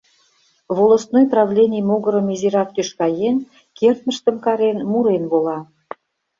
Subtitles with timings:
[0.77, 3.35] Волостной правлений могырым изирак тӱшка еҥ,
[3.77, 5.59] кертмыштым карен, мурен вола.